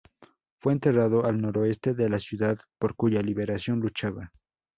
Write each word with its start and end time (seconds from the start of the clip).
Fue 0.57 0.73
enterrado 0.73 1.25
al 1.25 1.39
noroeste 1.39 1.93
de 1.93 2.09
la 2.09 2.17
ciudad 2.19 2.57
por 2.79 2.95
cuya 2.95 3.21
liberación 3.21 3.79
luchaba. 3.81 4.31